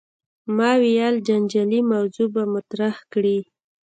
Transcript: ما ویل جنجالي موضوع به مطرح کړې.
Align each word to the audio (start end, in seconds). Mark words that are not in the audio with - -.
ما 0.57 0.71
ویل 0.81 1.15
جنجالي 1.27 1.79
موضوع 1.91 2.27
به 2.33 2.43
مطرح 2.53 2.95
کړې. 3.11 3.37